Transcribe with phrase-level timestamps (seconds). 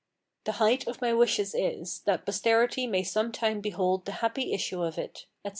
[0.45, 4.97] The height of my wishes is, that posterity may sometime behold the happy issue of
[4.97, 5.49] it, etc.